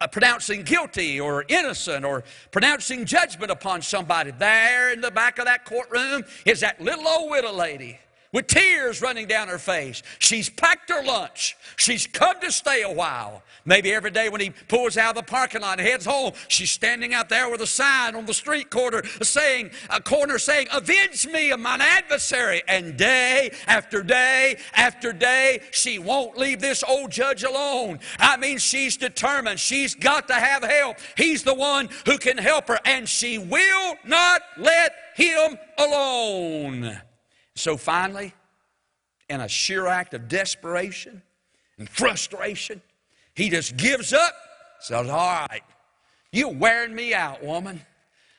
[0.00, 5.44] Uh, pronouncing guilty or innocent or pronouncing judgment upon somebody, there in the back of
[5.44, 7.98] that courtroom is that little old widow lady
[8.34, 10.02] with tears running down her face.
[10.18, 11.56] She's packed her lunch.
[11.76, 13.42] She's come to stay a while.
[13.64, 16.72] Maybe every day when he pulls out of the parking lot and heads home, she's
[16.72, 21.26] standing out there with a sign on the street corner saying, a corner saying, Avenge
[21.28, 22.62] me of mine adversary.
[22.66, 28.00] And day after day after day, she won't leave this old judge alone.
[28.18, 29.60] I mean, she's determined.
[29.60, 30.96] She's got to have help.
[31.16, 37.00] He's the one who can help her, and she will not let him alone.
[37.56, 38.34] So finally,
[39.28, 41.22] in a sheer act of desperation
[41.78, 42.82] and frustration,
[43.34, 44.34] he just gives up,
[44.80, 45.62] says, All right,
[46.32, 47.80] you're wearing me out, woman.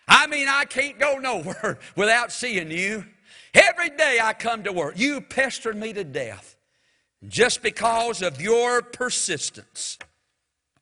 [0.07, 3.05] I mean, I can't go nowhere without seeing you.
[3.53, 6.55] Every day I come to work, you pester me to death.
[7.27, 9.97] Just because of your persistence,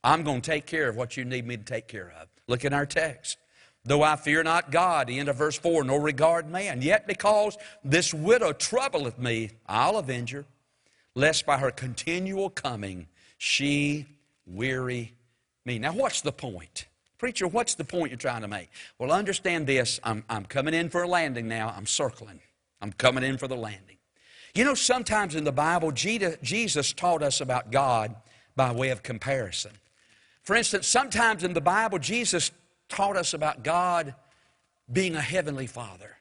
[0.03, 2.27] I'm going to take care of what you need me to take care of.
[2.47, 3.37] Look in our text.
[3.85, 7.57] Though I fear not God, the end of verse 4, nor regard man, yet because
[7.83, 10.45] this widow troubleth me, I'll avenge her,
[11.15, 14.05] lest by her continual coming she
[14.45, 15.13] weary
[15.65, 15.79] me.
[15.79, 16.85] Now, what's the point?
[17.17, 18.69] Preacher, what's the point you're trying to make?
[18.97, 19.99] Well, understand this.
[20.03, 21.73] I'm, I'm coming in for a landing now.
[21.75, 22.39] I'm circling.
[22.81, 23.97] I'm coming in for the landing.
[24.55, 28.15] You know, sometimes in the Bible, Jesus taught us about God
[28.55, 29.71] by way of comparison.
[30.43, 32.51] For instance, sometimes in the Bible, Jesus
[32.89, 34.15] taught us about God
[34.91, 36.17] being a heavenly Father.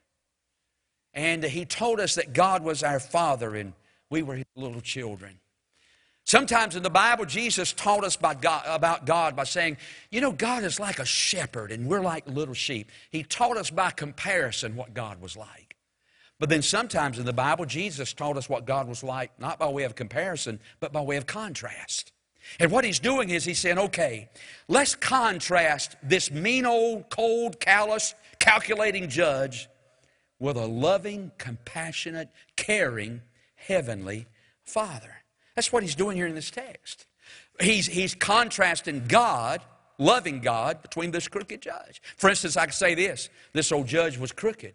[1.14, 3.72] And He told us that God was our Father and
[4.10, 5.38] we were His little children.
[6.24, 9.76] Sometimes in the Bible, Jesus taught us God, about God by saying,
[10.10, 12.90] you know, God is like a shepherd and we're like little sheep.
[13.10, 15.76] He taught us by comparison what God was like.
[16.38, 19.68] But then sometimes in the Bible, Jesus taught us what God was like, not by
[19.68, 22.12] way of comparison, but by way of contrast.
[22.58, 24.28] And what he's doing is he's saying, okay,
[24.68, 29.68] let's contrast this mean old, cold, callous, calculating judge
[30.38, 33.22] with a loving, compassionate, caring,
[33.54, 34.26] heavenly
[34.64, 35.22] Father.
[35.54, 37.06] That's what he's doing here in this text.
[37.60, 39.60] He's, he's contrasting God,
[39.98, 42.02] loving God, between this crooked judge.
[42.16, 44.74] For instance, I could say this this old judge was crooked.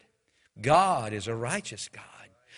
[0.62, 2.04] God is a righteous God.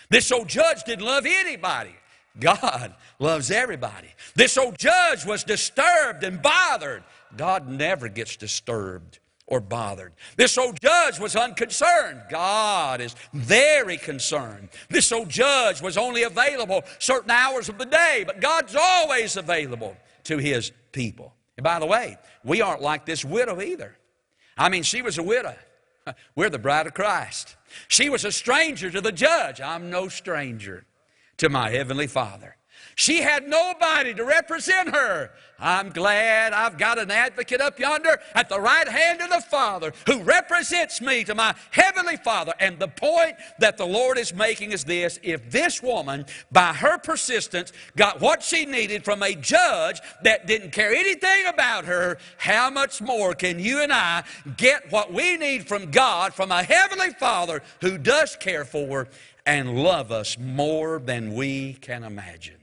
[0.08, 1.94] This old judge didn't love anybody.
[2.38, 4.08] God loves everybody.
[4.34, 7.02] This old judge was disturbed and bothered.
[7.36, 10.12] God never gets disturbed or bothered.
[10.36, 12.22] This old judge was unconcerned.
[12.30, 14.68] God is very concerned.
[14.88, 19.96] This old judge was only available certain hours of the day, but God's always available
[20.24, 21.34] to his people.
[21.56, 23.96] And by the way, we aren't like this widow either.
[24.56, 25.56] I mean, she was a widow.
[26.36, 27.56] We're the bride of Christ.
[27.88, 29.60] She was a stranger to the judge.
[29.60, 30.84] I'm no stranger
[31.40, 32.59] to my Heavenly Father.
[33.00, 35.30] She had nobody to represent her.
[35.58, 39.94] I'm glad I've got an advocate up yonder at the right hand of the Father
[40.04, 42.52] who represents me to my Heavenly Father.
[42.60, 46.98] And the point that the Lord is making is this if this woman, by her
[46.98, 52.68] persistence, got what she needed from a judge that didn't care anything about her, how
[52.68, 54.24] much more can you and I
[54.58, 59.08] get what we need from God, from a Heavenly Father who does care for
[59.46, 62.59] and love us more than we can imagine?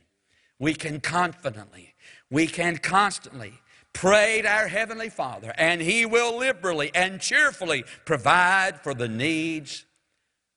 [0.59, 1.93] We can confidently,
[2.29, 3.53] we can constantly
[3.93, 9.85] pray to our Heavenly Father, and He will liberally and cheerfully provide for the needs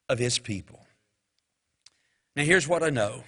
[0.09, 0.87] of His people.
[2.37, 3.25] Now, here's what I know.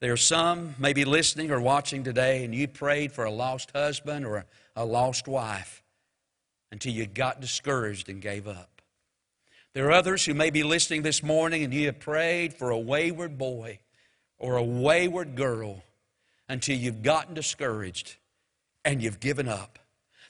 [0.00, 4.26] There are some maybe listening or watching today, and you prayed for a lost husband
[4.26, 4.44] or
[4.76, 5.82] a lost wife
[6.70, 8.82] until you got discouraged and gave up.
[9.72, 12.78] There are others who may be listening this morning, and you have prayed for a
[12.78, 13.80] wayward boy
[14.44, 15.82] or a wayward girl
[16.50, 18.16] until you've gotten discouraged
[18.84, 19.78] and you've given up.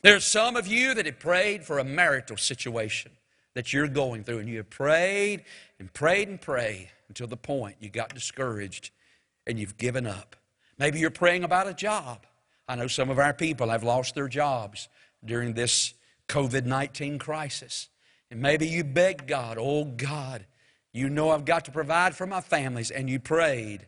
[0.03, 3.11] There are some of you that have prayed for a marital situation
[3.55, 5.42] that you're going through, and you have prayed
[5.81, 8.92] and prayed and prayed until the point you got discouraged
[9.48, 10.37] and you've given up.
[10.79, 12.24] Maybe you're praying about a job.
[12.68, 14.88] I know some of our people have lost their jobs
[15.24, 15.92] during this
[16.29, 17.88] COVID 19 crisis.
[18.31, 20.46] And maybe you begged God, oh God,
[20.92, 23.87] you know I've got to provide for my families, and you prayed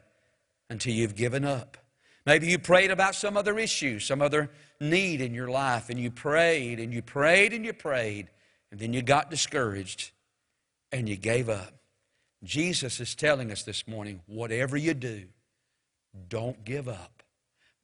[0.70, 1.76] until you've given up.
[2.24, 4.50] Maybe you prayed about some other issue, some other
[4.81, 8.29] need in your life, and you prayed and you prayed and you prayed,
[8.70, 10.11] and then you got discouraged
[10.90, 11.72] and you gave up.
[12.42, 15.24] Jesus is telling us this morning whatever you do,
[16.29, 17.22] don't give up.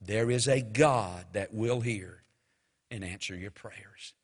[0.00, 2.22] There is a God that will hear
[2.90, 4.14] and answer your prayers.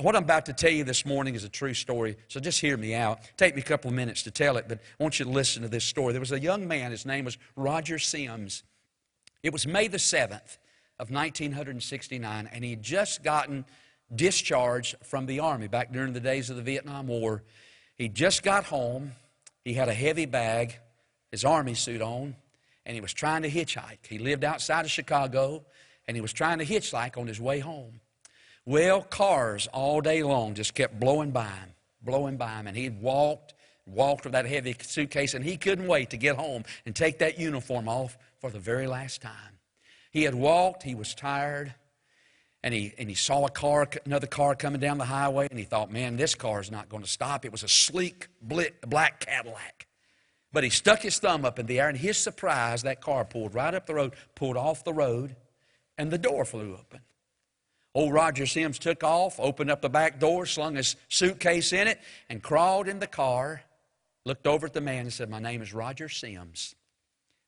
[0.00, 2.76] What I'm about to tell you this morning is a true story, so just hear
[2.76, 3.20] me out.
[3.36, 5.62] Take me a couple of minutes to tell it, but I want you to listen
[5.62, 6.12] to this story.
[6.12, 8.62] There was a young man, his name was Roger Sims.
[9.42, 10.58] It was May the 7th
[10.98, 13.64] of 1969, and he had just gotten
[14.14, 17.42] discharged from the Army back during the days of the Vietnam War.
[17.96, 19.12] He just got home,
[19.64, 20.78] he had a heavy bag,
[21.30, 22.36] his Army suit on,
[22.86, 24.06] and he was trying to hitchhike.
[24.08, 25.64] He lived outside of Chicago,
[26.06, 28.00] and he was trying to hitchhike on his way home.
[28.64, 31.70] Well, cars all day long just kept blowing by him,
[32.02, 32.66] blowing by him.
[32.66, 33.54] And he'd walked,
[33.86, 37.38] walked with that heavy suitcase, and he couldn't wait to get home and take that
[37.38, 39.58] uniform off for the very last time.
[40.12, 41.74] He had walked, he was tired,
[42.62, 45.64] and he, and he saw a car, another car coming down the highway, and he
[45.64, 47.44] thought, man, this car is not going to stop.
[47.44, 49.86] It was a sleek black Cadillac.
[50.52, 53.54] But he stuck his thumb up in the air, and his surprise, that car pulled
[53.54, 55.34] right up the road, pulled off the road,
[55.98, 57.00] and the door flew open.
[57.94, 62.00] Old Roger Sims took off, opened up the back door, slung his suitcase in it,
[62.28, 63.62] and crawled in the car,
[64.24, 66.74] looked over at the man and said, My name is Roger Sims.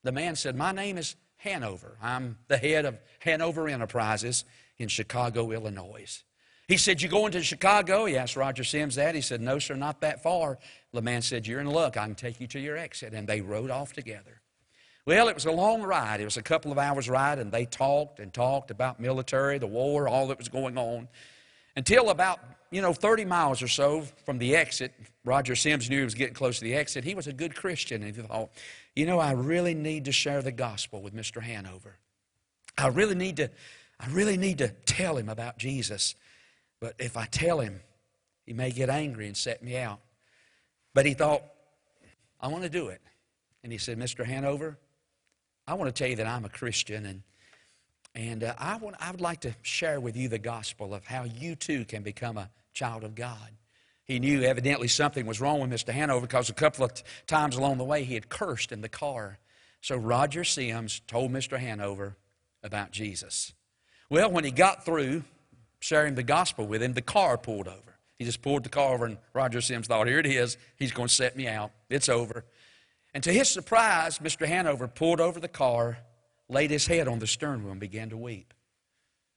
[0.03, 1.97] The man said, My name is Hanover.
[2.01, 4.45] I'm the head of Hanover Enterprises
[4.77, 6.23] in Chicago, Illinois.
[6.67, 8.05] He said, You going to Chicago?
[8.05, 9.15] He asked Roger Sims that.
[9.15, 10.59] He said, No, sir, not that far.
[10.93, 11.97] The man said, You're in luck.
[11.97, 13.13] I can take you to your exit.
[13.13, 14.41] And they rode off together.
[15.05, 16.19] Well, it was a long ride.
[16.19, 19.67] It was a couple of hours' ride, and they talked and talked about military, the
[19.67, 21.07] war, all that was going on.
[21.75, 22.39] Until about,
[22.71, 24.93] you know, 30 miles or so from the exit,
[25.23, 27.03] Roger Sims knew he was getting close to the exit.
[27.03, 28.49] He was a good Christian, and he thought,
[28.95, 31.41] you know, I really need to share the gospel with Mr.
[31.41, 31.97] Hanover.
[32.75, 33.51] I really need to,
[33.99, 36.15] I really need to tell him about Jesus.
[36.79, 37.79] But if I tell him,
[38.43, 39.99] he may get angry and set me out.
[40.95, 41.43] But he thought,
[42.41, 43.01] I want to do it.
[43.63, 44.25] And he said, Mr.
[44.25, 44.77] Hanover,
[45.67, 47.23] I want to tell you that I'm a Christian and
[48.15, 51.25] and uh, I, want, I would like to share with you the gospel of how
[51.25, 53.51] you too can become a child of God.
[54.05, 55.91] He knew evidently something was wrong with Mr.
[55.91, 58.87] Hanover because a couple of t- times along the way he had cursed in the
[58.87, 59.39] car.
[59.81, 61.59] So Roger Sims told Mr.
[61.59, 62.15] Hanover
[62.63, 63.53] about Jesus.
[64.09, 65.23] Well, when he got through
[65.79, 67.97] sharing the gospel with him, the car pulled over.
[68.17, 70.57] He just pulled the car over, and Roger Sims thought, Here it is.
[70.77, 71.71] He's going to set me out.
[71.89, 72.45] It's over.
[73.15, 74.45] And to his surprise, Mr.
[74.45, 75.99] Hanover pulled over the car,
[76.49, 78.53] laid his head on the stern wheel, and began to weep.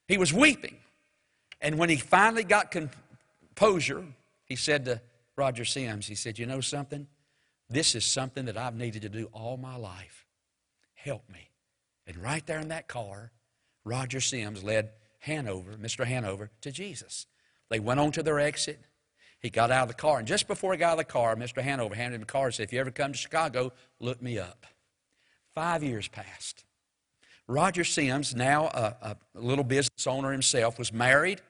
[0.08, 0.78] He was weeping.
[1.60, 4.04] And when he finally got composure,
[4.46, 5.00] he said to
[5.36, 7.06] Roger Sims, He said, You know something?
[7.70, 10.26] This is something that I've needed to do all my life.
[10.94, 11.48] Help me.
[12.04, 13.30] And right there in that car,
[13.84, 16.04] Roger Sims led Hanover, Mr.
[16.04, 17.26] Hanover, to Jesus.
[17.68, 18.80] They went on to their exit.
[19.40, 21.36] He got out of the car, and just before he got out of the car,
[21.36, 21.62] Mr.
[21.62, 24.38] Hanover handed him a card and said, If you ever come to Chicago, look me
[24.38, 24.66] up.
[25.54, 26.64] Five years passed.
[27.46, 31.40] Roger Sims, now a, a little business owner himself, was married.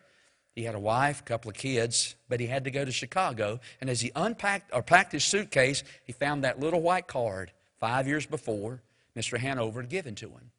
[0.55, 3.61] He had a wife, a couple of kids, but he had to go to Chicago.
[3.80, 8.07] And as he unpacked or packed his suitcase, he found that little white card five
[8.07, 8.82] years before
[9.16, 9.39] Mr.
[9.39, 10.51] Hanover had given to him.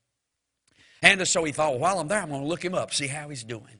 [1.01, 3.07] And so he thought, well, while I'm there, I'm going to look him up, see
[3.07, 3.78] how he's doing.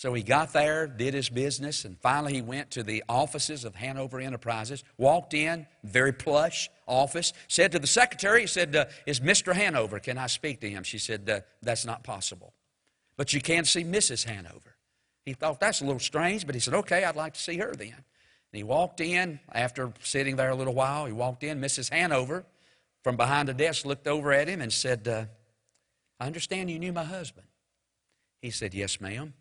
[0.00, 3.74] So he got there, did his business, and finally he went to the offices of
[3.74, 9.20] Hanover Enterprises, walked in, very plush office, said to the secretary, he said, uh, Is
[9.20, 9.52] Mr.
[9.52, 10.84] Hanover, can I speak to him?
[10.84, 12.54] She said, uh, That's not possible.
[13.18, 14.24] But you can see Mrs.
[14.24, 14.74] Hanover.
[15.26, 17.74] He thought that's a little strange, but he said, Okay, I'd like to see her
[17.74, 17.92] then.
[17.92, 21.60] And he walked in, after sitting there a little while, he walked in.
[21.60, 21.90] Mrs.
[21.90, 22.46] Hanover,
[23.04, 25.26] from behind the desk, looked over at him and said, uh,
[26.18, 27.48] I understand you knew my husband.
[28.40, 29.34] He said, Yes, ma'am.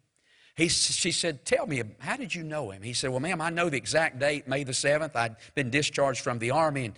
[0.59, 2.81] He, she said, Tell me, how did you know him?
[2.81, 5.15] He said, Well, ma'am, I know the exact date, May the 7th.
[5.15, 6.95] I'd been discharged from the Army, and,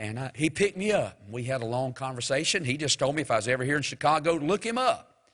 [0.00, 1.20] and I, he picked me up.
[1.30, 2.64] We had a long conversation.
[2.64, 5.28] He just told me if I was ever here in Chicago, look him up.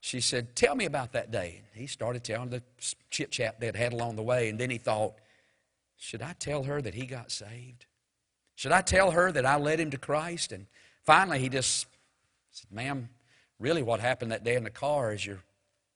[0.00, 1.62] She said, Tell me about that day.
[1.72, 2.62] And he started telling the
[3.08, 5.14] chit chat they'd had along the way, and then he thought,
[5.96, 7.86] Should I tell her that he got saved?
[8.56, 10.52] Should I tell her that I led him to Christ?
[10.52, 10.66] And
[11.06, 11.86] finally, he just
[12.50, 13.08] said, Ma'am,
[13.58, 15.38] really what happened that day in the car is your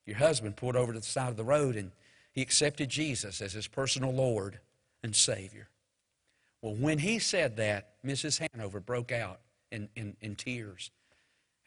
[0.07, 1.91] your husband pulled over to the side of the road and
[2.31, 4.59] he accepted Jesus as his personal Lord
[5.03, 5.67] and Savior.
[6.61, 8.47] Well, when he said that, Mrs.
[8.51, 9.41] Hanover broke out
[9.71, 10.89] in, in, in tears.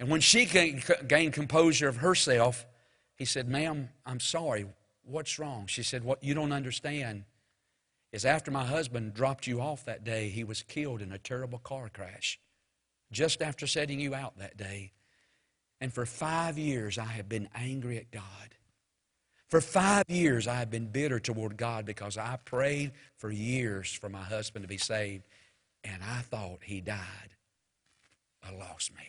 [0.01, 2.67] And when she gained composure of herself,
[3.15, 4.67] he said, Ma'am, I'm sorry.
[5.05, 5.67] What's wrong?
[5.67, 7.25] She said, What you don't understand
[8.13, 11.59] is after my husband dropped you off that day, he was killed in a terrible
[11.59, 12.41] car crash.
[13.13, 14.93] Just after setting you out that day,
[15.81, 18.23] and for five years, I have been angry at God.
[19.49, 24.09] For five years, I have been bitter toward God because I prayed for years for
[24.09, 25.25] my husband to be saved,
[25.83, 27.35] and I thought he died
[28.49, 29.05] a lost man.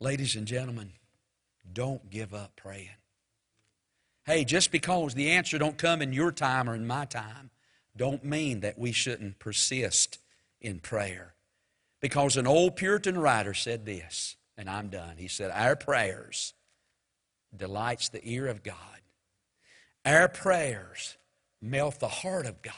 [0.00, 0.92] Ladies and gentlemen,
[1.72, 2.88] don't give up praying.
[4.24, 7.50] Hey, just because the answer don't come in your time or in my time,
[7.96, 10.18] don't mean that we shouldn't persist
[10.60, 11.34] in prayer.
[12.04, 15.16] Because an old Puritan writer said this, and I'm done.
[15.16, 16.52] He said, Our prayers
[17.56, 18.76] delights the ear of God.
[20.04, 21.16] Our prayers
[21.62, 22.74] melt the heart of God.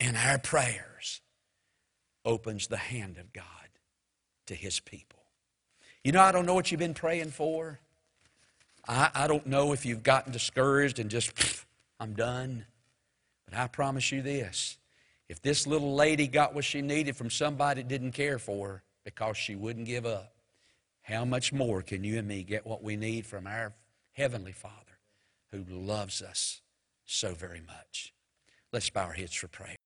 [0.00, 1.20] And our prayers
[2.24, 3.44] opens the hand of God
[4.46, 5.20] to his people.
[6.02, 7.80] You know, I don't know what you've been praying for.
[8.88, 11.34] I, I don't know if you've gotten discouraged and just,
[12.00, 12.64] I'm done.
[13.44, 14.78] But I promise you this
[15.28, 18.82] if this little lady got what she needed from somebody that didn't care for her
[19.04, 20.34] because she wouldn't give up,
[21.02, 23.72] how much more can you and me get what we need from our
[24.12, 24.98] Heavenly Father
[25.50, 26.60] who loves us
[27.04, 28.12] so very much?
[28.72, 29.76] Let's bow our heads for prayer.